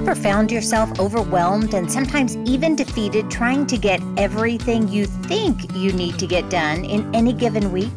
[0.00, 5.92] ever found yourself overwhelmed and sometimes even defeated trying to get everything you think you
[5.92, 7.92] need to get done in any given week?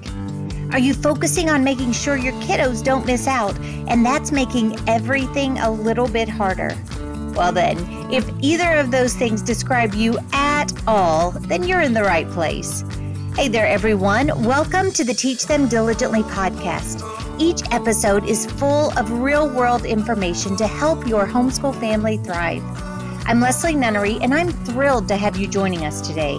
[0.73, 3.57] Are you focusing on making sure your kiddos don't miss out,
[3.87, 6.77] and that's making everything a little bit harder?
[7.37, 7.77] Well, then,
[8.11, 12.83] if either of those things describe you at all, then you're in the right place.
[13.37, 14.27] Hey there, everyone.
[14.43, 17.22] Welcome to the Teach Them Diligently podcast.
[17.43, 22.63] Each episode is full of real world information to help your homeschool family thrive.
[23.25, 26.35] I'm Leslie Nunnery, and I'm thrilled to have you joining us today.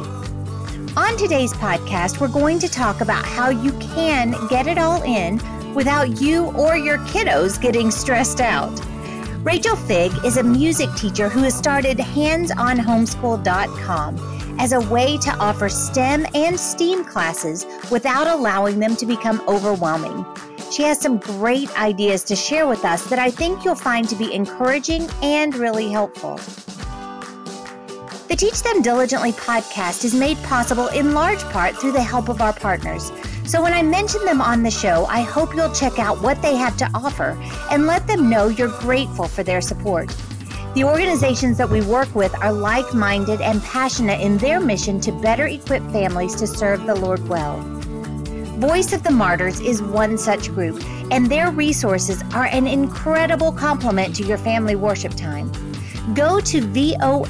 [0.96, 5.42] On today's podcast, we're going to talk about how you can get it all in
[5.74, 8.72] without you or your kiddos getting stressed out.
[9.42, 15.68] Rachel Figg is a music teacher who has started handsonhomeschool.com as a way to offer
[15.68, 20.24] STEM and STEAM classes without allowing them to become overwhelming.
[20.74, 24.16] She has some great ideas to share with us that I think you'll find to
[24.16, 26.34] be encouraging and really helpful.
[28.26, 32.40] The Teach Them Diligently podcast is made possible in large part through the help of
[32.40, 33.12] our partners.
[33.44, 36.56] So when I mention them on the show, I hope you'll check out what they
[36.56, 40.08] have to offer and let them know you're grateful for their support.
[40.74, 45.12] The organizations that we work with are like minded and passionate in their mission to
[45.12, 47.83] better equip families to serve the Lord well.
[48.58, 54.14] Voice of the Martyrs is one such group, and their resources are an incredible complement
[54.14, 55.50] to your family worship time.
[56.14, 57.28] Go to vom.org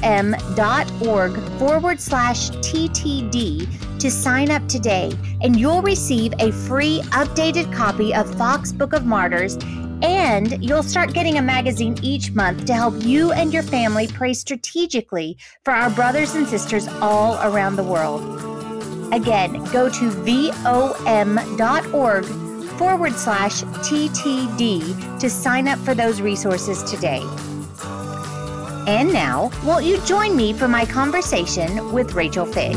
[1.57, 8.31] forward slash TTD to sign up today, and you'll receive a free updated copy of
[8.37, 9.57] Fox Book of Martyrs.
[10.03, 14.33] And you'll start getting a magazine each month to help you and your family pray
[14.33, 18.54] strategically for our brothers and sisters all around the world.
[19.11, 21.05] Again, go to vom.org
[22.77, 27.21] forward slash TTD to sign up for those resources today.
[28.87, 32.75] And now, won't you join me for my conversation with Rachel Figg?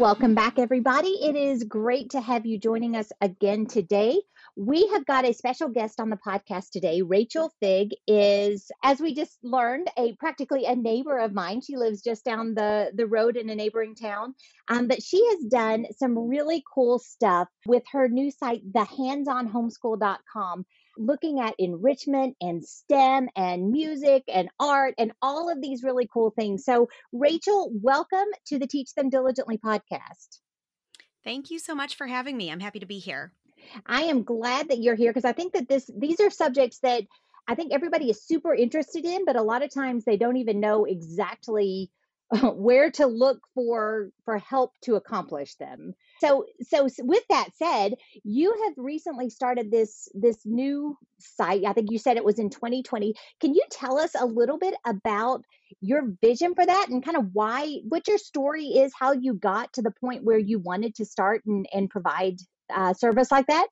[0.00, 1.10] Welcome back, everybody.
[1.10, 4.18] It is great to have you joining us again today.
[4.56, 7.02] We have got a special guest on the podcast today.
[7.02, 11.60] Rachel Figg is, as we just learned, a practically a neighbor of mine.
[11.60, 14.34] She lives just down the, the road in a neighboring town.
[14.68, 20.64] Um, but she has done some really cool stuff with her new site, thehandsonhomeschool.com
[21.00, 26.30] looking at enrichment and STEM and music and art and all of these really cool
[26.30, 26.64] things.
[26.64, 30.38] So, Rachel, welcome to the Teach Them Diligently podcast.
[31.24, 32.50] Thank you so much for having me.
[32.50, 33.32] I'm happy to be here.
[33.86, 37.04] I am glad that you're here because I think that this these are subjects that
[37.48, 40.60] I think everybody is super interested in, but a lot of times they don't even
[40.60, 41.90] know exactly
[42.54, 45.94] where to look for for help to accomplish them.
[46.20, 51.64] So so with that said, you have recently started this this new site.
[51.64, 53.14] I think you said it was in 2020.
[53.40, 55.44] Can you tell us a little bit about
[55.80, 59.72] your vision for that and kind of why what your story is, how you got
[59.72, 62.36] to the point where you wanted to start and, and provide
[62.72, 63.66] uh, service like that?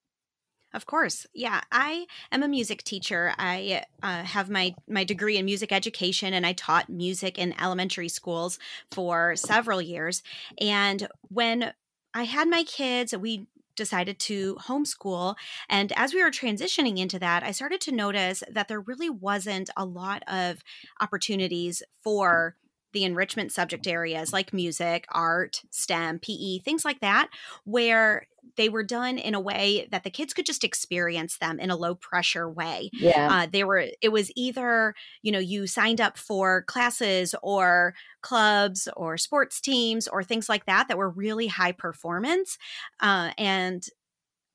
[0.75, 1.27] Of course.
[1.33, 3.33] Yeah, I am a music teacher.
[3.39, 8.09] I uh, have my my degree in music education and I taught music in elementary
[8.09, 8.59] schools
[8.91, 10.23] for several years.
[10.61, 11.73] And when
[12.13, 13.47] I had my kids, we
[13.77, 15.37] decided to homeschool.
[15.71, 19.71] And as we were transitioning into that, I started to notice that there really wasn't
[19.77, 20.63] a lot of
[21.01, 22.57] opportunities for
[22.93, 27.29] the enrichment subject areas like music, art, STEM, PE, things like that,
[27.65, 31.71] where they were done in a way that the kids could just experience them in
[31.71, 32.91] a low pressure way.
[32.93, 33.29] Yeah.
[33.31, 38.89] Uh, they were, it was either, you know, you signed up for classes or clubs
[38.97, 42.59] or sports teams or things like that that were really high performance.
[43.01, 43.87] Uh, and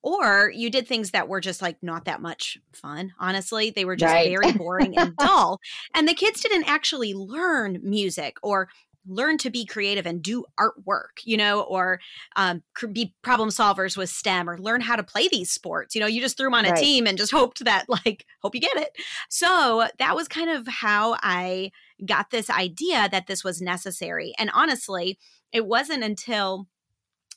[0.03, 3.95] or you did things that were just like not that much fun honestly they were
[3.95, 4.29] just right.
[4.29, 5.59] very boring and dull
[5.95, 8.67] and the kids didn't actually learn music or
[9.07, 11.99] learn to be creative and do artwork you know or
[12.35, 16.07] um, be problem solvers with stem or learn how to play these sports you know
[16.07, 16.77] you just threw them on a right.
[16.77, 18.91] team and just hoped that like hope you get it
[19.29, 21.71] so that was kind of how i
[22.05, 25.17] got this idea that this was necessary and honestly
[25.51, 26.67] it wasn't until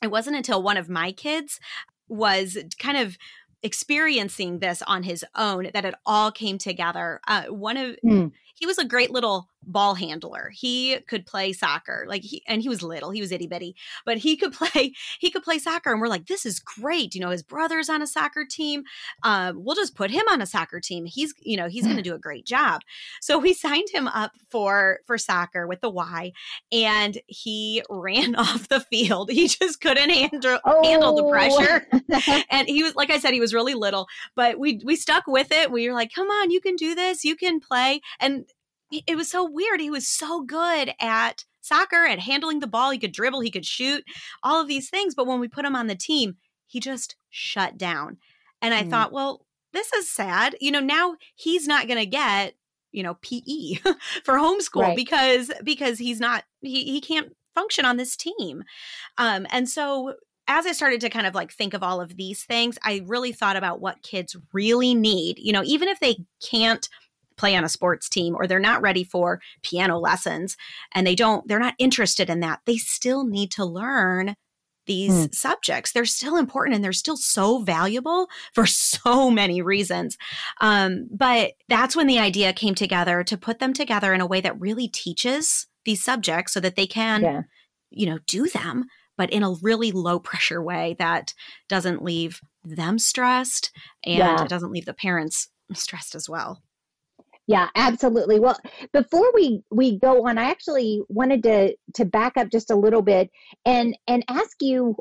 [0.01, 1.59] it wasn't until one of my kids
[2.07, 3.17] was kind of
[3.63, 7.19] experiencing this on his own that it all came together.
[7.27, 8.31] Uh, one of mm.
[8.55, 10.51] he was a great little ball handler.
[10.53, 12.05] He could play soccer.
[12.07, 13.75] Like he and he was little, he was itty bitty,
[14.05, 15.91] but he could play, he could play soccer.
[15.91, 17.13] And we're like, this is great.
[17.13, 18.83] You know, his brother's on a soccer team.
[19.23, 21.05] Um, we'll just put him on a soccer team.
[21.05, 22.81] He's, you know, he's gonna do a great job.
[23.21, 26.31] So we signed him up for for soccer with the Y
[26.71, 29.29] and he ran off the field.
[29.31, 30.83] He just couldn't handle oh.
[30.83, 31.87] handle the pressure.
[31.93, 32.41] Oh.
[32.49, 35.51] and he was like I said, he was really little, but we we stuck with
[35.51, 35.71] it.
[35.71, 38.01] We were like, come on, you can do this, you can play.
[38.19, 38.45] And
[38.91, 39.79] it was so weird.
[39.79, 42.91] He was so good at soccer, at handling the ball.
[42.91, 44.03] He could dribble, he could shoot,
[44.43, 45.15] all of these things.
[45.15, 48.17] But when we put him on the team, he just shut down.
[48.61, 48.89] And I mm.
[48.89, 50.55] thought, well, this is sad.
[50.59, 52.55] You know, now he's not going to get,
[52.91, 53.75] you know, PE
[54.23, 54.95] for homeschool right.
[54.95, 58.63] because because he's not he he can't function on this team.
[59.17, 60.15] Um and so
[60.47, 63.33] as I started to kind of like think of all of these things, I really
[63.33, 65.37] thought about what kids really need.
[65.37, 66.87] You know, even if they can't
[67.37, 70.57] play on a sports team or they're not ready for piano lessons
[70.93, 74.35] and they don't they're not interested in that they still need to learn
[74.85, 75.35] these mm.
[75.35, 80.17] subjects they're still important and they're still so valuable for so many reasons
[80.61, 84.41] um, but that's when the idea came together to put them together in a way
[84.41, 87.41] that really teaches these subjects so that they can yeah.
[87.91, 88.85] you know do them
[89.17, 91.33] but in a really low pressure way that
[91.67, 93.71] doesn't leave them stressed
[94.05, 94.43] and yeah.
[94.43, 96.61] it doesn't leave the parents stressed as well
[97.47, 98.41] yeah, absolutely.
[98.41, 98.59] Well,
[98.91, 103.01] before we we go on, I actually wanted to to back up just a little
[103.01, 103.31] bit
[103.65, 104.97] and and ask you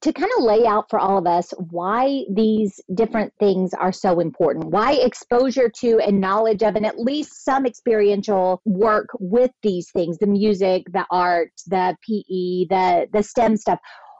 [0.00, 4.20] to kind of lay out for all of us why these different things are so
[4.20, 4.64] important.
[4.64, 10.18] Why exposure to and knowledge of and at least some experiential work with these things,
[10.18, 13.78] the music, the art, the PE, the the STEM stuff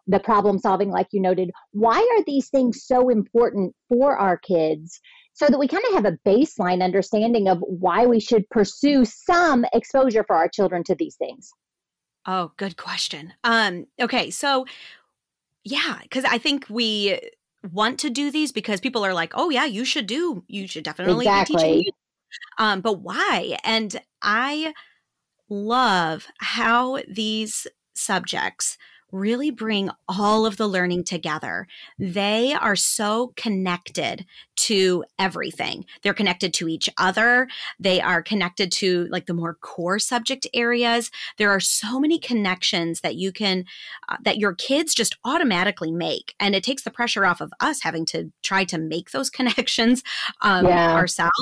[0.09, 5.01] the problem solving like you noted why are these things so important for our kids
[5.33, 9.65] so that we kind of have a baseline understanding of why we should pursue some
[9.73, 11.51] exposure for our children to these things.
[12.27, 13.33] Oh, good question.
[13.43, 14.67] Um, okay, so
[15.65, 17.19] yeah, because I think we
[17.73, 20.85] want to do these because people are like, oh yeah, you should do, you should
[20.85, 21.57] definitely exactly.
[21.57, 21.93] be teaching.
[22.59, 23.59] Um, but why?
[23.65, 24.75] And I
[25.49, 28.79] love how these subjects
[29.13, 31.67] really bring all of the learning together.
[31.99, 34.25] They are so connected
[34.55, 35.85] to everything.
[36.03, 37.49] They're connected to each other.
[37.79, 41.11] They are connected to like the more core subject areas.
[41.37, 43.65] There are so many connections that you can,
[44.09, 46.35] uh, that your kids just automatically make.
[46.39, 50.03] And it takes the pressure off of us having to try to make those connections
[50.41, 50.95] um, yeah.
[50.95, 51.33] ourselves.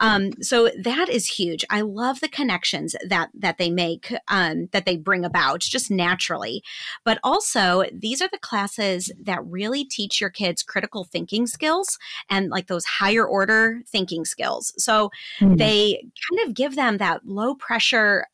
[0.00, 1.64] Um, so that is huge.
[1.68, 6.62] I love the connections that, that they make, um, that they bring about just naturally.
[7.04, 11.98] But also, these are the classes that really teach your kids critical thinking skills
[12.30, 14.72] and like those higher order thinking skills.
[14.76, 15.10] So
[15.40, 15.56] mm-hmm.
[15.56, 18.26] they kind of give them that low pressure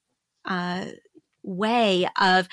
[0.44, 0.86] uh,
[1.42, 2.48] way of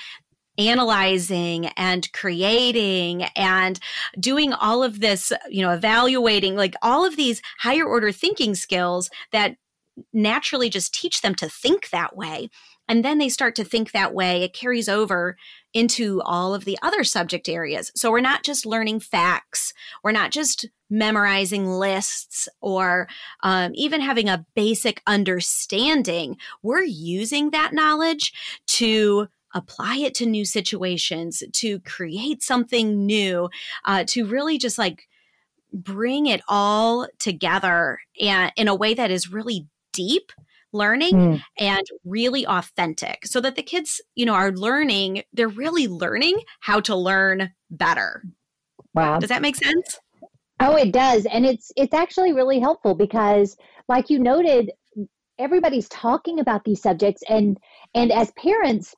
[0.58, 3.78] analyzing and creating and
[4.18, 9.10] doing all of this, you know, evaluating, like all of these higher order thinking skills
[9.32, 9.56] that
[10.12, 12.48] naturally just teach them to think that way.
[12.88, 14.42] And then they start to think that way.
[14.42, 15.36] It carries over
[15.74, 17.90] into all of the other subject areas.
[17.94, 19.72] So we're not just learning facts,
[20.02, 23.08] we're not just memorizing lists or
[23.42, 26.36] um, even having a basic understanding.
[26.62, 28.32] We're using that knowledge
[28.68, 33.48] to apply it to new situations, to create something new,
[33.84, 35.08] uh, to really just like
[35.72, 40.32] bring it all together and in a way that is really deep
[40.76, 41.42] learning mm.
[41.58, 46.80] and really authentic so that the kids you know are learning they're really learning how
[46.80, 48.22] to learn better.
[48.94, 49.18] Wow.
[49.18, 49.98] Does that make sense?
[50.60, 53.56] Oh it does and it's it's actually really helpful because
[53.88, 54.72] like you noted
[55.38, 57.58] everybody's talking about these subjects and
[57.94, 58.94] and as parents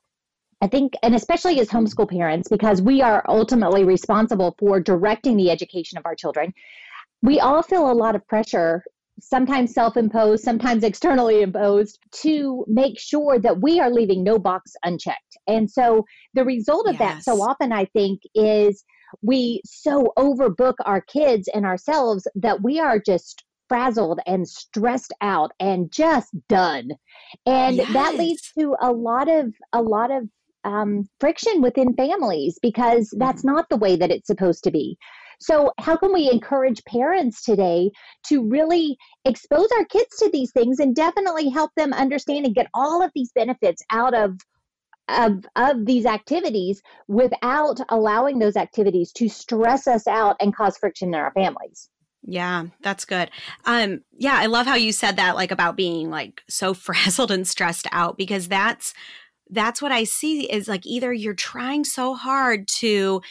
[0.61, 5.51] I think, and especially as homeschool parents, because we are ultimately responsible for directing the
[5.51, 6.53] education of our children,
[7.21, 8.83] we all feel a lot of pressure
[9.21, 14.73] sometimes self imposed, sometimes externally imposed, to make sure that we are leaving no box
[14.83, 15.37] unchecked.
[15.47, 16.99] And so the result of yes.
[16.99, 18.83] that so often, I think, is
[19.21, 25.51] we so overbook our kids and ourselves that we are just frazzled and stressed out
[25.59, 26.89] and just done
[27.45, 27.93] and yes.
[27.93, 30.23] that leads to a lot of a lot of
[30.65, 33.55] um, friction within families because that's mm-hmm.
[33.55, 34.97] not the way that it's supposed to be
[35.39, 37.91] so, how can we encourage parents today
[38.27, 42.67] to really expose our kids to these things and definitely help them understand and get
[42.73, 44.39] all of these benefits out of
[45.07, 51.09] of, of these activities without allowing those activities to stress us out and cause friction
[51.09, 51.89] in our families?
[52.21, 53.31] Yeah, that's good.
[53.65, 57.47] Um yeah, I love how you said that like about being like so frazzled and
[57.47, 58.93] stressed out because that's
[59.49, 63.21] that's what I see is like either you're trying so hard to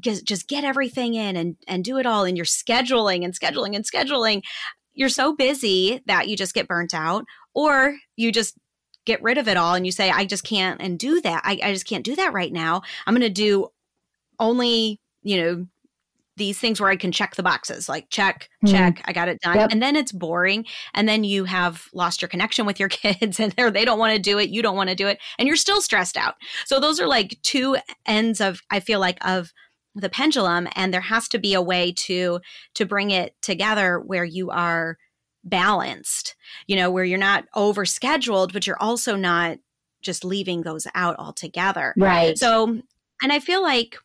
[0.00, 3.74] just just get everything in and and do it all and you're scheduling and scheduling
[3.74, 4.42] and scheduling
[4.94, 8.56] you're so busy that you just get burnt out or you just
[9.04, 11.42] get rid of it all and you say i just can't and do that.
[11.44, 12.82] I, I just can't do that right now.
[13.06, 13.68] I'm going to do
[14.38, 15.66] only you know
[16.36, 18.74] these things where I can check the boxes, like check, mm-hmm.
[18.74, 19.56] check, I got it done.
[19.56, 19.70] Yep.
[19.72, 20.66] And then it's boring.
[20.94, 24.22] And then you have lost your connection with your kids and they don't want to
[24.22, 24.50] do it.
[24.50, 25.18] You don't want to do it.
[25.38, 26.34] And you're still stressed out.
[26.66, 27.76] So those are like two
[28.06, 29.52] ends of, I feel like, of
[29.94, 30.68] the pendulum.
[30.74, 32.40] And there has to be a way to,
[32.74, 34.98] to bring it together where you are
[35.42, 36.34] balanced,
[36.66, 39.58] you know, where you're not over scheduled, but you're also not
[40.02, 41.94] just leaving those out altogether.
[41.96, 42.36] Right.
[42.36, 42.80] So,
[43.22, 43.96] and I feel like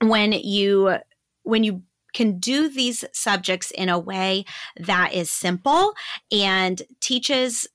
[0.00, 0.98] when you
[1.42, 1.82] when you
[2.12, 4.44] can do these subjects in a way
[4.76, 5.94] that is simple
[6.30, 7.66] and teaches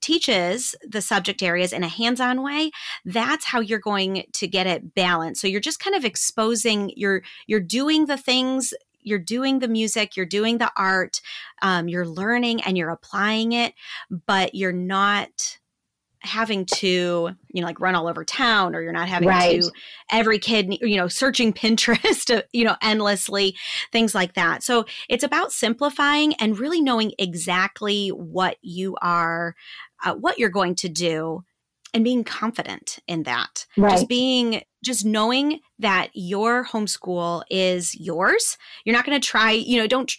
[0.00, 2.70] teaches the subject areas in a hands-on way
[3.06, 5.40] that's how you're going to get it balanced.
[5.40, 10.16] So you're just kind of exposing you're you're doing the things you're doing the music
[10.16, 11.20] you're doing the art
[11.62, 13.74] um, you're learning and you're applying it
[14.26, 15.58] but you're not
[16.24, 19.62] having to you know like run all over town or you're not having right.
[19.62, 19.70] to
[20.10, 23.54] every kid you know searching pinterest you know endlessly
[23.92, 29.54] things like that so it's about simplifying and really knowing exactly what you are
[30.04, 31.44] uh, what you're going to do
[31.92, 33.90] and being confident in that right.
[33.92, 38.58] just being just knowing that your homeschool is yours.
[38.84, 40.12] You're not going to try you know don't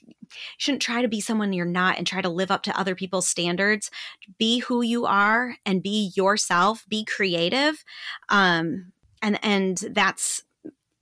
[0.57, 3.27] shouldn't try to be someone you're not and try to live up to other people's
[3.27, 3.91] standards.
[4.37, 6.85] Be who you are and be yourself.
[6.89, 7.83] Be creative.
[8.29, 8.91] Um
[9.21, 10.43] and and that's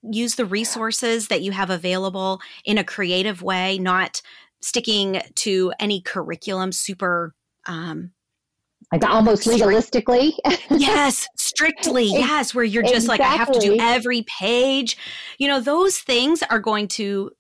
[0.01, 4.21] use the resources that you have available in a creative way not
[4.61, 7.33] sticking to any curriculum super
[7.65, 8.11] um
[8.91, 10.33] like almost legalistically.
[10.69, 12.05] yes, strictly.
[12.05, 13.25] Yes, where you're just exactly.
[13.25, 14.97] like, I have to do every page.
[15.37, 17.31] You know, those things are going to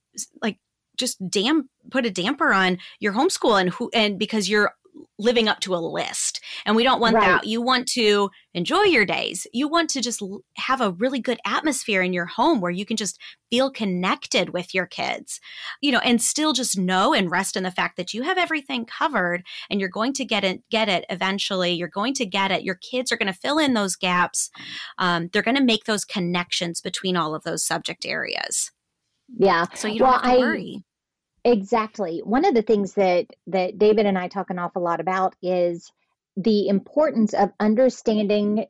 [0.41, 0.57] like
[0.97, 4.73] just damn put a damper on your homeschool and who and because you're
[5.17, 6.41] living up to a list.
[6.65, 7.25] And we don't want right.
[7.25, 7.47] that.
[7.47, 9.47] You want to enjoy your days.
[9.53, 10.21] You want to just
[10.57, 13.19] have a really good atmosphere in your home where you can just
[13.49, 15.39] feel connected with your kids,
[15.81, 18.85] you know, and still just know and rest in the fact that you have everything
[18.85, 21.71] covered and you're going to get it, get it eventually.
[21.73, 22.63] You're going to get it.
[22.63, 24.49] Your kids are going to fill in those gaps.
[24.97, 28.71] Um, they're going to make those connections between all of those subject areas.
[29.37, 29.65] Yeah.
[29.73, 30.83] So you don't well, have to worry.
[31.45, 32.21] Exactly.
[32.23, 35.91] One of the things that that David and I talk an awful lot about is
[36.37, 38.65] the importance of understanding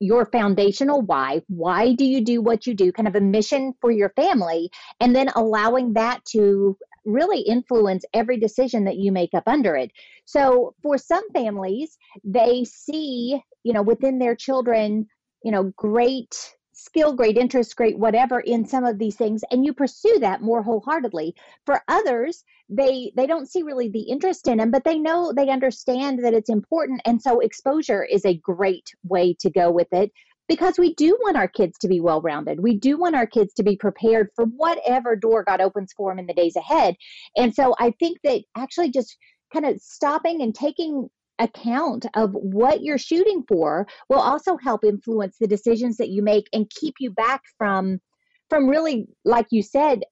[0.00, 1.42] your foundational why.
[1.46, 2.90] Why do you do what you do?
[2.90, 4.70] Kind of a mission for your family,
[5.00, 9.92] and then allowing that to really influence every decision that you make up under it.
[10.24, 15.06] So, for some families, they see, you know, within their children,
[15.44, 16.34] you know, great
[16.88, 20.62] skill, great interest, great whatever in some of these things, and you pursue that more
[20.62, 21.34] wholeheartedly.
[21.66, 25.50] For others, they they don't see really the interest in them, but they know they
[25.50, 30.10] understand that it's important, and so exposure is a great way to go with it
[30.48, 32.60] because we do want our kids to be well rounded.
[32.60, 36.18] We do want our kids to be prepared for whatever door God opens for them
[36.18, 36.96] in the days ahead.
[37.36, 39.16] And so I think that actually just
[39.52, 45.36] kind of stopping and taking account of what you're shooting for will also help influence
[45.38, 48.00] the decisions that you make and keep you back from
[48.50, 50.02] from really like you said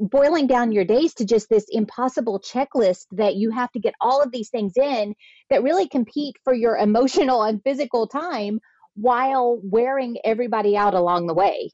[0.00, 4.20] boiling down your days to just this impossible checklist that you have to get all
[4.20, 5.14] of these things in
[5.50, 8.58] that really compete for your emotional and physical time
[8.94, 11.70] while wearing everybody out along the way.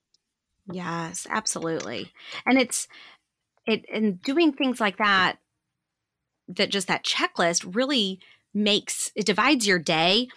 [0.71, 2.13] Yes absolutely.
[2.47, 2.89] And it's
[3.67, 5.37] it and doing things like that
[6.49, 8.21] that just that checklist really
[8.55, 10.29] makes it divides your day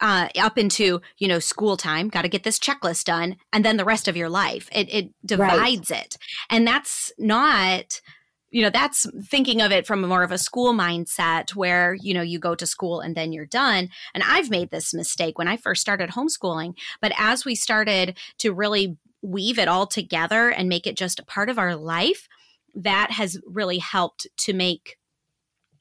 [0.00, 3.76] uh, up into you know school time got to get this checklist done and then
[3.76, 4.68] the rest of your life.
[4.72, 6.04] It, it divides right.
[6.04, 6.18] it.
[6.50, 8.00] And that's not
[8.50, 12.22] you know that's thinking of it from more of a school mindset where you know
[12.22, 13.90] you go to school and then you're done.
[14.14, 18.52] And i've made this mistake when i first started homeschooling but as we started to
[18.52, 22.28] really weave it all together and make it just a part of our life
[22.74, 24.96] that has really helped to make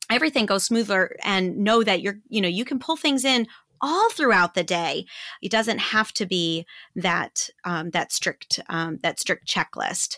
[0.10, 3.48] everything goes smoother and know that you're you know you can pull things in
[3.82, 5.06] all throughout the day.
[5.42, 10.18] It doesn't have to be that um, that strict um, that strict checklist.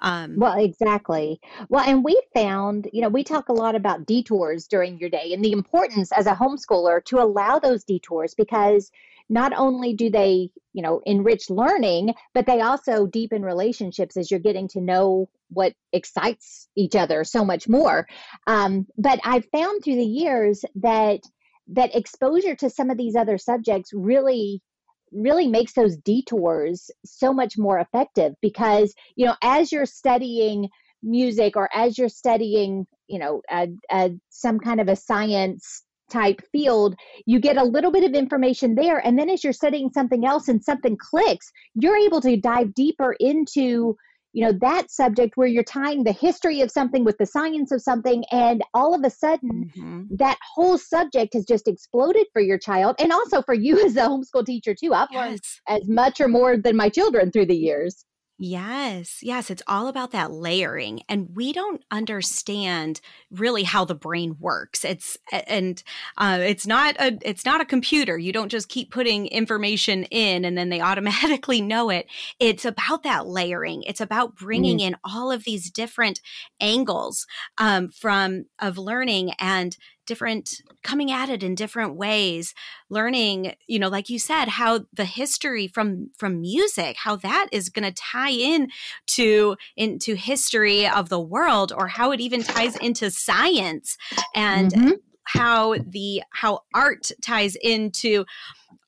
[0.00, 1.40] Um, well, exactly.
[1.68, 5.32] Well, and we found, you know, we talk a lot about detours during your day
[5.32, 8.90] and the importance as a homeschooler to allow those detours because
[9.28, 14.40] not only do they, you know, enrich learning, but they also deepen relationships as you're
[14.40, 18.06] getting to know what excites each other so much more.
[18.46, 21.20] Um, but I've found through the years that
[21.68, 24.62] that exposure to some of these other subjects really
[25.10, 30.68] really makes those detours so much more effective because you know as you're studying
[31.02, 36.40] music or as you're studying you know a, a, some kind of a science type
[36.52, 36.94] field
[37.26, 40.48] you get a little bit of information there and then as you're studying something else
[40.48, 43.96] and something clicks you're able to dive deeper into
[44.32, 47.80] you know that subject where you're tying the history of something with the science of
[47.80, 50.02] something and all of a sudden mm-hmm.
[50.10, 54.02] that whole subject has just exploded for your child and also for you as a
[54.02, 55.26] homeschool teacher too i've yes.
[55.26, 58.04] learned as much or more than my children through the years
[58.40, 63.00] Yes, yes, it's all about that layering and we don't understand
[63.32, 64.84] really how the brain works.
[64.84, 65.82] It's and
[66.16, 68.16] uh, it's not a it's not a computer.
[68.16, 72.06] You don't just keep putting information in and then they automatically know it.
[72.38, 73.82] It's about that layering.
[73.82, 74.94] It's about bringing mm-hmm.
[74.94, 76.20] in all of these different
[76.60, 77.26] angles
[77.58, 79.76] um, from of learning and
[80.08, 82.54] different coming at it in different ways
[82.88, 87.68] learning you know like you said how the history from from music how that is
[87.68, 88.68] going to tie in
[89.06, 93.98] to into history of the world or how it even ties into science
[94.34, 94.92] and mm-hmm.
[95.24, 98.24] how the how art ties into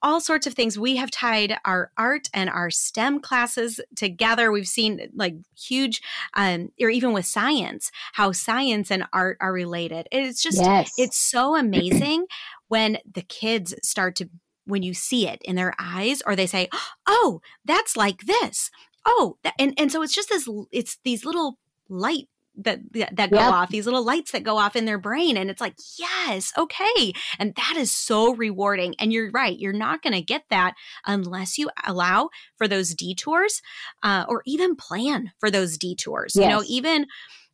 [0.03, 0.79] all sorts of things.
[0.79, 4.51] We have tied our art and our STEM classes together.
[4.51, 6.03] We've seen like huge,
[6.35, 10.09] um, or even with science, how science and art are related.
[10.11, 10.93] It's just, yes.
[10.97, 12.27] it's so amazing
[12.69, 14.29] when the kids start to,
[14.65, 16.69] when you see it in their eyes, or they say,
[17.07, 18.71] "Oh, that's like this."
[19.05, 20.49] Oh, and and so it's just this.
[20.71, 22.29] It's these little light
[22.65, 23.53] that that go yep.
[23.53, 27.13] off these little lights that go off in their brain and it's like yes okay
[27.39, 30.75] and that is so rewarding and you're right you're not going to get that
[31.07, 33.63] unless you allow for those detours
[34.03, 36.45] uh, or even plan for those detours yes.
[36.45, 37.07] you know even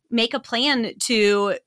[0.09, 1.57] make a plan to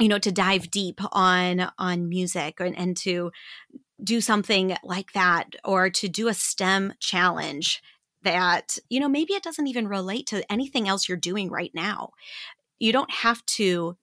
[0.00, 3.30] you know to dive deep on on music and, and to
[4.02, 7.82] do something like that or to do a stem challenge
[8.22, 12.10] that, you know, maybe it doesn't even relate to anything else you're doing right now.
[12.78, 13.96] You don't have to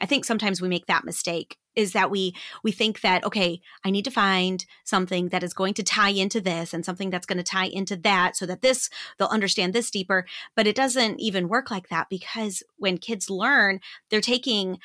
[0.00, 3.90] I think sometimes we make that mistake is that we we think that okay, I
[3.90, 7.38] need to find something that is going to tie into this and something that's going
[7.38, 11.48] to tie into that so that this they'll understand this deeper, but it doesn't even
[11.48, 14.78] work like that because when kids learn, they're taking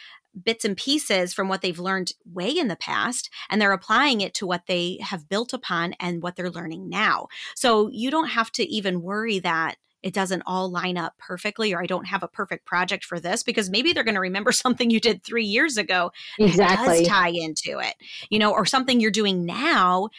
[0.44, 4.34] bits and pieces from what they've learned way in the past and they're applying it
[4.36, 7.28] to what they have built upon and what they're learning now.
[7.56, 11.82] So you don't have to even worry that it doesn't all line up perfectly or
[11.82, 14.90] I don't have a perfect project for this because maybe they're going to remember something
[14.90, 16.88] you did 3 years ago exactly.
[16.88, 17.96] that does tie into it.
[18.30, 20.10] You know, or something you're doing now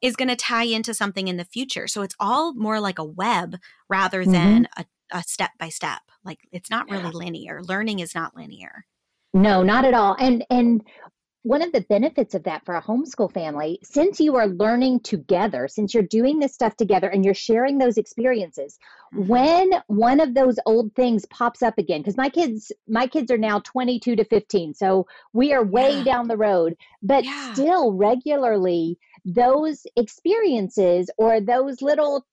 [0.00, 1.86] is going to tie into something in the future.
[1.86, 3.56] So it's all more like a web
[3.88, 4.32] rather mm-hmm.
[4.32, 6.00] than a, a step by step.
[6.24, 7.62] Like it's not really linear.
[7.62, 8.86] Learning is not linear.
[9.32, 10.16] No, not at all.
[10.18, 10.82] And and
[11.42, 15.68] one of the benefits of that for a homeschool family, since you are learning together,
[15.68, 18.78] since you're doing this stuff together and you're sharing those experiences,
[19.14, 19.26] mm-hmm.
[19.26, 23.38] when one of those old things pops up again, because my kids, my kids are
[23.38, 26.04] now 22 to 15, so we are way yeah.
[26.04, 27.52] down the road, but yeah.
[27.54, 32.26] still regularly those experiences or those little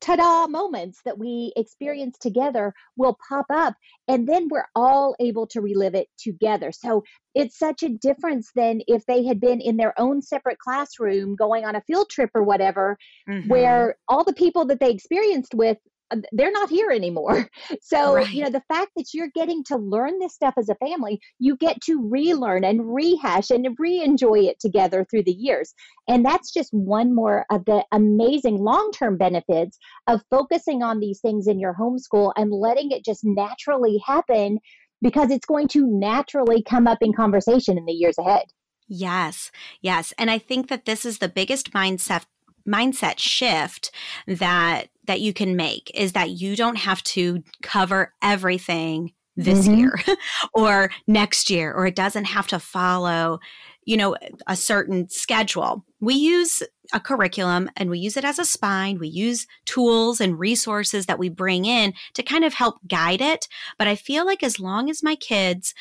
[0.00, 3.74] ta-da moments that we experience together will pop up
[4.08, 7.02] and then we're all able to relive it together so
[7.34, 11.64] it's such a difference than if they had been in their own separate classroom going
[11.64, 12.96] on a field trip or whatever
[13.28, 13.48] mm-hmm.
[13.48, 15.78] where all the people that they experienced with
[16.12, 17.48] Uh, they're not here anymore.
[17.80, 18.28] So, right.
[18.28, 21.56] you know, the fact that you're getting to learn this stuff as a family, you
[21.56, 25.74] get to relearn and rehash and re enjoy it together through the years.
[26.08, 31.20] And that's just one more of the amazing long term benefits of focusing on these
[31.20, 34.58] things in your homeschool and letting it just naturally happen
[35.00, 38.44] because it's going to naturally come up in conversation in the years ahead.
[38.88, 40.12] Yes, yes.
[40.18, 42.24] And I think that this is the biggest mindset
[42.68, 43.90] mindset shift
[44.26, 49.78] that that you can make is that you don't have to cover everything this mm-hmm.
[49.78, 49.98] year
[50.54, 53.40] or next year or it doesn't have to follow
[53.84, 55.84] you know a certain schedule.
[56.00, 58.98] We use a curriculum and we use it as a spine.
[58.98, 63.48] We use tools and resources that we bring in to kind of help guide it.
[63.78, 65.74] But i feel like as long as my kids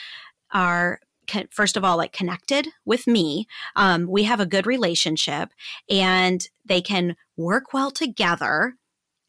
[0.54, 1.00] are
[1.52, 5.50] first of all like connected with me um, we have a good relationship
[5.89, 8.76] and they can work well together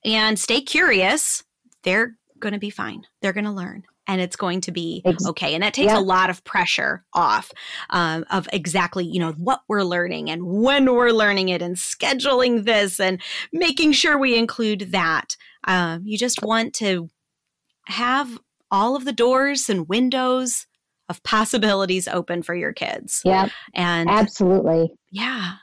[0.04, 1.42] and stay curious
[1.82, 5.54] they're going to be fine they're going to learn and it's going to be okay.
[5.54, 5.98] And that takes yeah.
[5.98, 7.52] a lot of pressure off
[7.90, 12.64] um, of exactly, you know, what we're learning and when we're learning it and scheduling
[12.64, 15.36] this and making sure we include that.
[15.66, 17.08] Uh, you just want to
[17.86, 18.38] have
[18.70, 20.66] all of the doors and windows
[21.12, 23.20] of possibilities open for your kids.
[23.24, 23.48] Yeah.
[23.74, 24.94] And absolutely.
[25.10, 25.56] Yeah.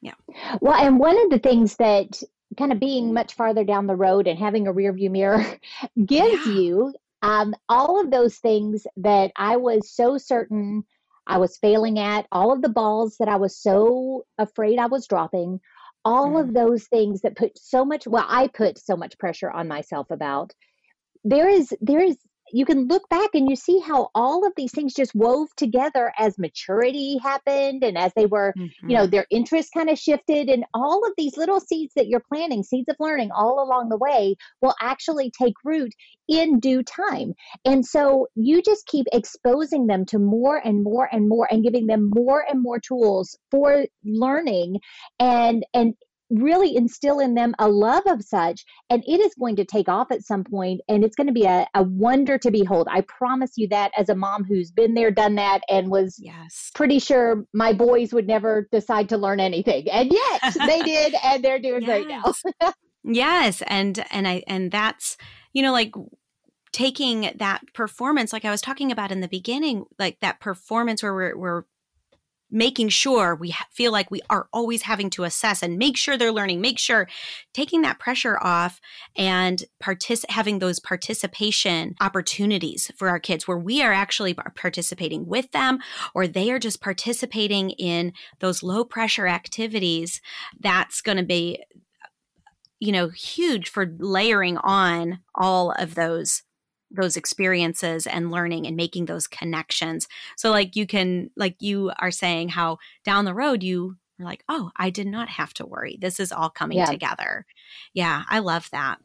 [0.00, 0.14] Yeah.
[0.60, 2.22] Well, and one of the things that
[2.56, 5.44] kind of being much farther down the road and having a rear view mirror
[6.06, 6.52] gives yeah.
[6.52, 10.84] you um, all of those things that I was so certain
[11.26, 15.06] I was failing at, all of the balls that I was so afraid I was
[15.06, 15.60] dropping,
[16.04, 16.40] all mm.
[16.40, 20.10] of those things that put so much, well, I put so much pressure on myself
[20.10, 20.52] about.
[21.24, 22.18] There is, there is
[22.52, 26.12] you can look back and you see how all of these things just wove together
[26.18, 28.88] as maturity happened and as they were mm-hmm.
[28.88, 29.10] you know mm-hmm.
[29.10, 32.88] their interests kind of shifted and all of these little seeds that you're planting seeds
[32.88, 35.92] of learning all along the way will actually take root
[36.28, 37.32] in due time
[37.64, 41.86] and so you just keep exposing them to more and more and more and giving
[41.86, 44.78] them more and more tools for learning
[45.18, 45.94] and and
[46.30, 50.10] really instill in them a love of such and it is going to take off
[50.10, 53.52] at some point and it's going to be a, a wonder to behold i promise
[53.56, 56.70] you that as a mom who's been there done that and was yes.
[56.74, 61.44] pretty sure my boys would never decide to learn anything and yet they did and
[61.44, 61.90] they're doing yes.
[62.42, 62.72] great now
[63.04, 65.16] yes and and i and that's
[65.52, 65.92] you know like
[66.72, 71.14] taking that performance like i was talking about in the beginning like that performance where
[71.14, 71.64] we're, we're
[72.54, 76.32] making sure we feel like we are always having to assess and make sure they're
[76.32, 77.08] learning, make sure
[77.52, 78.80] taking that pressure off
[79.16, 85.50] and partic- having those participation opportunities for our kids where we are actually participating with
[85.50, 85.80] them
[86.14, 90.20] or they are just participating in those low pressure activities.
[90.60, 91.62] That's going to be
[92.80, 96.42] you know huge for layering on all of those
[96.94, 100.08] those experiences and learning and making those connections.
[100.36, 104.44] So like you can like you are saying how down the road you are like,
[104.48, 105.98] "Oh, I did not have to worry.
[106.00, 106.86] This is all coming yeah.
[106.86, 107.46] together."
[107.92, 108.98] Yeah, I love that.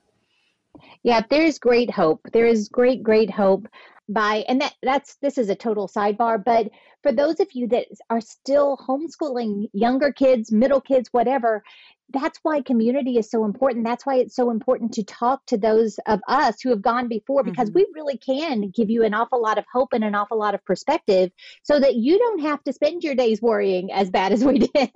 [1.04, 2.22] Yeah, there is great hope.
[2.32, 3.68] There is great great hope
[4.10, 6.70] by and that that's this is a total sidebar but
[7.04, 11.64] for those of you that are still homeschooling younger kids middle kids whatever
[12.12, 13.86] that's why community is so important.
[13.86, 17.44] That's why it's so important to talk to those of us who have gone before
[17.44, 17.80] because mm-hmm.
[17.80, 20.64] we really can give you an awful lot of hope and an awful lot of
[20.66, 21.32] perspective
[21.64, 24.92] so that you don't have to spend your days worrying as bad as we did.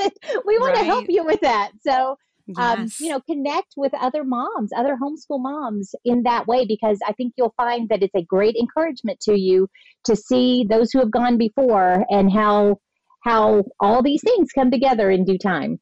[0.46, 0.80] we want right.
[0.80, 1.72] to help you with that.
[1.86, 2.58] So, yes.
[2.58, 7.14] um, you know, connect with other moms, other homeschool moms in that way because I
[7.14, 9.68] think you'll find that it's a great encouragement to you
[10.06, 12.78] to see those who have gone before and how
[13.24, 15.80] how all these things come together in due time.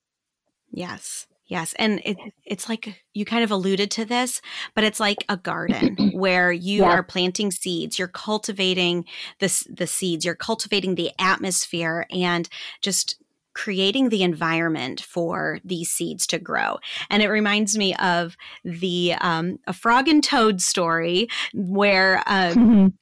[0.71, 1.27] Yes.
[1.47, 1.73] Yes.
[1.77, 4.41] And it, it's like you kind of alluded to this,
[4.73, 6.91] but it's like a garden where you yeah.
[6.91, 9.03] are planting seeds, you're cultivating
[9.39, 12.47] this, the seeds, you're cultivating the atmosphere and
[12.81, 13.21] just
[13.53, 16.77] creating the environment for these seeds to grow.
[17.09, 22.93] And it reminds me of the um, a frog and toad story where um,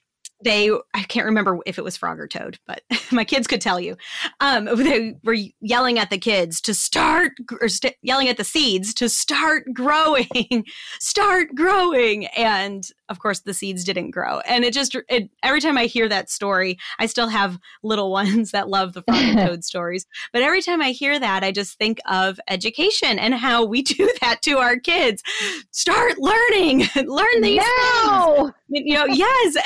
[0.43, 3.79] they i can't remember if it was frog or toad but my kids could tell
[3.79, 3.95] you.
[4.39, 8.93] Um, they were yelling at the kids to start or st- yelling at the seeds
[8.95, 10.65] to start growing
[10.99, 12.27] start growing.
[12.27, 14.39] And of course the seeds didn't grow.
[14.41, 18.51] And it just it, every time i hear that story i still have little ones
[18.51, 20.05] that love the frog and toad stories.
[20.33, 24.11] But every time i hear that i just think of education and how we do
[24.21, 25.23] that to our kids.
[25.71, 27.61] Start learning learn these
[28.03, 28.51] no!
[28.71, 28.83] things.
[28.87, 29.57] You know yes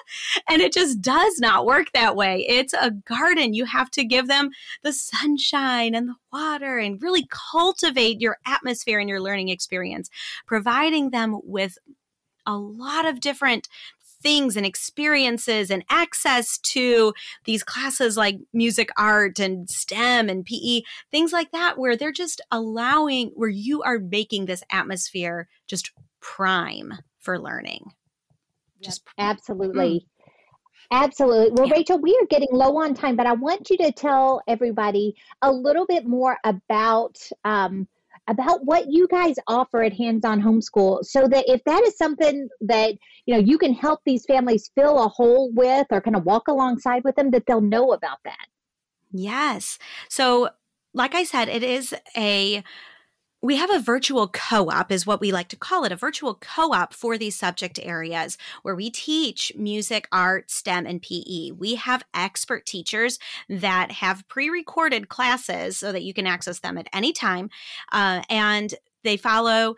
[0.48, 2.44] and it just does not work that way.
[2.48, 3.54] It's a garden.
[3.54, 4.50] You have to give them
[4.82, 10.10] the sunshine and the water and really cultivate your atmosphere and your learning experience,
[10.46, 11.78] providing them with
[12.46, 13.68] a lot of different
[14.22, 17.12] things and experiences and access to
[17.44, 22.40] these classes like music art and STEM and PE, things like that, where they're just
[22.50, 27.92] allowing, where you are making this atmosphere just prime for learning.
[28.82, 30.00] Just absolutely.
[30.00, 30.06] Mm.
[30.90, 31.52] Absolutely.
[31.52, 31.74] Well, yeah.
[31.74, 35.50] Rachel, we are getting low on time, but I want you to tell everybody a
[35.50, 37.88] little bit more about um,
[38.28, 42.48] about what you guys offer at Hands On Homeschool, so that if that is something
[42.60, 42.94] that
[43.26, 46.48] you know you can help these families fill a hole with, or kind of walk
[46.48, 48.46] alongside with them, that they'll know about that.
[49.12, 49.78] Yes.
[50.08, 50.50] So,
[50.94, 52.62] like I said, it is a
[53.42, 56.36] we have a virtual co op, is what we like to call it a virtual
[56.36, 61.50] co op for these subject areas where we teach music, art, STEM, and PE.
[61.50, 66.78] We have expert teachers that have pre recorded classes so that you can access them
[66.78, 67.50] at any time.
[67.90, 69.74] Uh, and they follow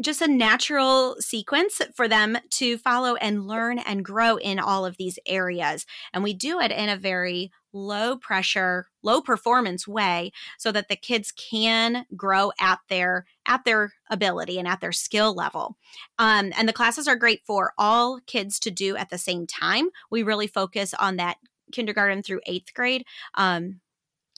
[0.00, 4.96] just a natural sequence for them to follow and learn and grow in all of
[4.98, 5.86] these areas.
[6.12, 10.96] And we do it in a very low pressure, low performance way so that the
[10.96, 15.76] kids can grow at their at their ability and at their skill level.
[16.18, 19.90] Um, and the classes are great for all kids to do at the same time.
[20.10, 21.36] We really focus on that
[21.72, 23.04] kindergarten through eighth grade.
[23.34, 23.80] Um,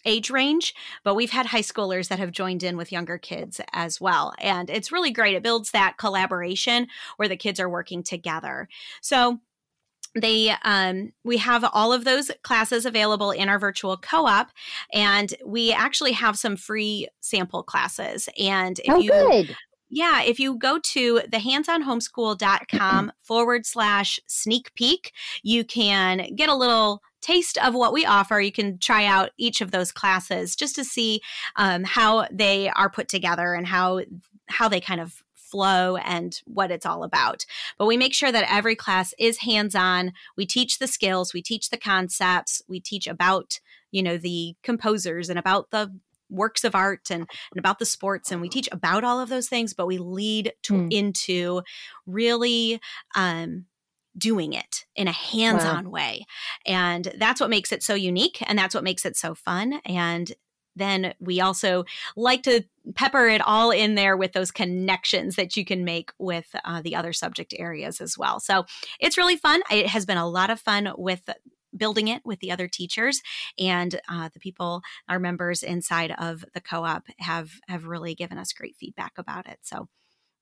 [0.05, 4.01] age range, but we've had high schoolers that have joined in with younger kids as
[4.01, 4.33] well.
[4.39, 5.35] And it's really great.
[5.35, 8.69] It builds that collaboration where the kids are working together.
[9.01, 9.41] So,
[10.15, 14.51] they um, we have all of those classes available in our virtual co-op
[14.93, 19.57] and we actually have some free sample classes and if oh, you good.
[19.91, 26.55] Yeah, if you go to the handsonhomeschool.com forward slash sneak peek, you can get a
[26.55, 30.75] little taste of what we offer, you can try out each of those classes just
[30.77, 31.21] to see
[31.57, 34.01] um, how they are put together and how
[34.47, 37.45] how they kind of flow and what it's all about.
[37.79, 40.13] But we make sure that every class is hands-on.
[40.37, 45.29] We teach the skills, we teach the concepts, we teach about, you know, the composers
[45.29, 45.93] and about the
[46.31, 49.49] works of art and, and about the sports and we teach about all of those
[49.49, 50.93] things but we lead to, mm.
[50.93, 51.63] into
[52.07, 52.79] really
[53.17, 53.65] um,
[54.17, 55.91] doing it in a hands-on wow.
[55.91, 56.27] way
[56.67, 60.33] and that's what makes it so unique and that's what makes it so fun and
[60.79, 61.85] then we also
[62.17, 62.65] like to
[62.95, 66.97] pepper it all in there with those connections that you can make with uh, the
[66.97, 68.65] other subject areas as well so
[69.01, 71.29] it's really fun it has been a lot of fun with
[71.77, 73.21] building it with the other teachers
[73.59, 78.53] and uh, the people our members inside of the co-op have have really given us
[78.53, 79.89] great feedback about it so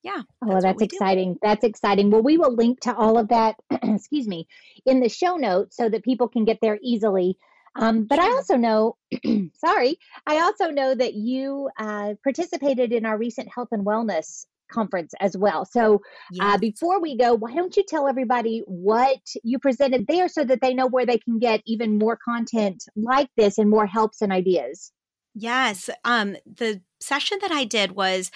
[0.06, 0.22] yeah.
[0.40, 1.32] That's oh, that's exciting.
[1.32, 1.38] Do.
[1.42, 2.12] That's exciting.
[2.12, 4.46] Well, we will link to all of that, excuse me,
[4.84, 7.36] in the show notes so that people can get there easily.
[7.78, 8.18] Um, but.
[8.18, 8.96] I also know,
[9.54, 15.14] sorry, I also know that you uh, participated in our recent health and wellness conference
[15.20, 15.64] as well.
[15.64, 15.98] So uh,
[16.32, 16.54] yes.
[16.54, 20.60] uh, before we go, why don't you tell everybody what you presented there so that
[20.60, 24.32] they know where they can get even more content like this and more helps and
[24.32, 24.92] ideas?
[25.34, 25.90] Yes.
[26.04, 28.30] Um, the session that I did was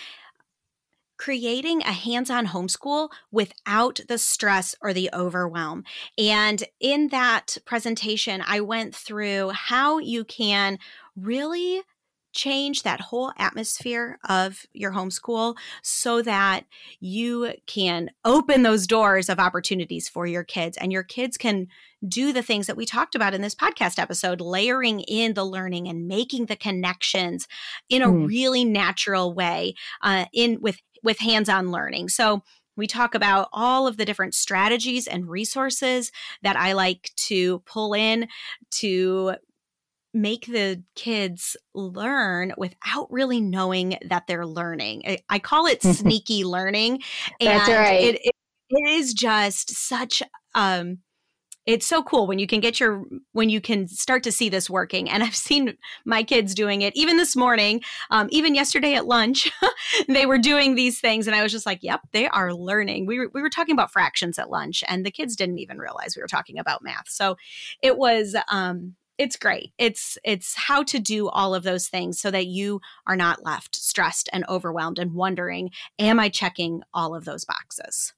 [1.20, 5.85] creating a hands on homeschool without the stress or the overwhelm.
[6.16, 10.78] And in that presentation, I went through how you can
[11.14, 11.83] really
[12.33, 16.64] change that whole atmosphere of your homeschool so that
[17.00, 21.66] you can open those doors of opportunities for your kids and your kids can
[22.06, 25.88] do the things that we talked about in this podcast episode layering in the learning
[25.88, 27.46] and making the connections
[27.90, 28.26] in a mm.
[28.26, 32.08] really natural way uh, in with with hands on learning.
[32.08, 32.42] So,
[32.76, 36.10] we talk about all of the different strategies and resources
[36.42, 38.26] that I like to pull in
[38.78, 39.34] to
[40.12, 45.02] make the kids learn without really knowing that they're learning.
[45.06, 47.02] I, I call it sneaky learning.
[47.40, 48.02] And That's right.
[48.02, 48.34] It, it,
[48.70, 50.22] it is just such
[50.54, 50.98] um
[51.66, 54.70] it's so cool when you can get your when you can start to see this
[54.70, 55.09] working.
[55.09, 56.96] And i've seen my kids doing it.
[56.96, 59.51] Even this morning um, even yesterday at lunch
[60.09, 63.07] they were doing these things and i was just like yep they are learning.
[63.07, 66.16] We were, we were talking about fractions at lunch and the kids didn't even realize
[66.16, 67.09] we were talking about math.
[67.09, 67.37] So
[67.83, 69.73] it was um, it's great.
[69.77, 73.77] It's it's how to do all of those things so that you are not left
[73.77, 78.14] stressed and overwhelmed and wondering am i checking all of those boxes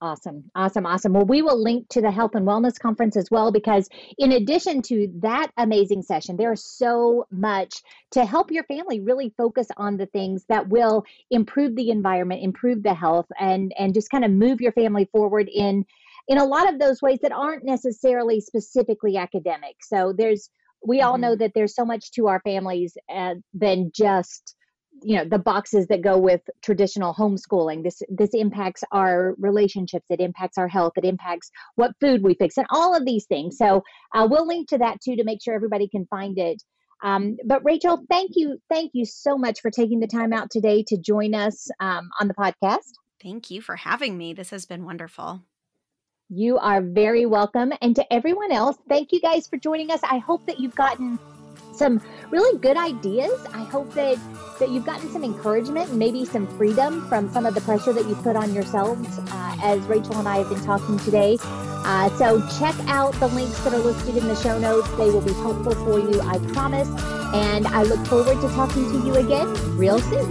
[0.00, 0.50] Awesome.
[0.54, 0.86] Awesome.
[0.86, 1.12] Awesome.
[1.12, 4.82] Well, we will link to the health and wellness conference as well because, in addition
[4.82, 10.06] to that amazing session, there's so much to help your family really focus on the
[10.06, 14.60] things that will improve the environment, improve the health, and and just kind of move
[14.60, 15.84] your family forward in
[16.28, 19.76] in a lot of those ways that aren't necessarily specifically academic.
[19.82, 20.50] So there's
[20.86, 21.40] we all know mm-hmm.
[21.40, 24.56] that there's so much to our families uh, than just
[25.00, 27.82] you know the boxes that go with traditional homeschooling.
[27.82, 32.56] This this impacts our relationships it impacts our health it impacts what food we fix
[32.56, 33.56] and all of these things.
[33.56, 33.82] So
[34.14, 36.62] uh, we'll link to that too to make sure everybody can find it.
[37.02, 40.84] Um, but rachel thank you thank you so much for taking the time out today
[40.88, 42.92] to join us um, on the podcast.
[43.22, 44.34] Thank you for having me.
[44.34, 45.42] This has been wonderful.
[46.28, 47.72] You are very welcome.
[47.82, 50.00] And to everyone else thank you guys for joining us.
[50.02, 51.18] I hope that you've gotten
[51.82, 53.44] some really good ideas.
[53.52, 54.16] I hope that
[54.60, 58.06] that you've gotten some encouragement and maybe some freedom from some of the pressure that
[58.06, 61.38] you put on yourselves uh, as Rachel and I have been talking today.
[61.42, 64.88] Uh, so check out the links that are listed in the show notes.
[64.90, 66.88] They will be helpful for you, I promise.
[67.34, 70.30] And I look forward to talking to you again real soon.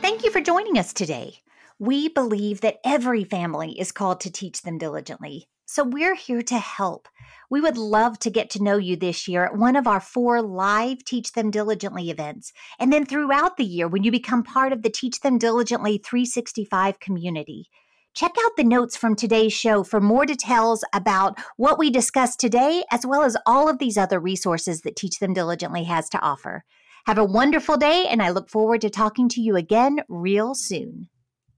[0.00, 1.40] Thank you for joining us today.
[1.80, 6.58] We believe that every family is called to teach them diligently, so we're here to
[6.58, 7.08] help.
[7.50, 10.40] We would love to get to know you this year at one of our four
[10.40, 14.82] live Teach Them Diligently events, and then throughout the year when you become part of
[14.82, 17.66] the Teach Them Diligently 365 community.
[18.14, 22.84] Check out the notes from today's show for more details about what we discussed today,
[22.92, 26.62] as well as all of these other resources that Teach Them Diligently has to offer.
[27.06, 31.08] Have a wonderful day, and I look forward to talking to you again real soon.